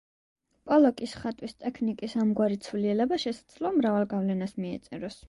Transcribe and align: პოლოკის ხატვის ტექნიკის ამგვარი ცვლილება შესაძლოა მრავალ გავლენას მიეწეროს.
პოლოკის 0.69 1.11
ხატვის 1.25 1.53
ტექნიკის 1.65 2.17
ამგვარი 2.23 2.57
ცვლილება 2.69 3.21
შესაძლოა 3.25 3.73
მრავალ 3.77 4.09
გავლენას 4.15 4.57
მიეწეროს. 4.65 5.19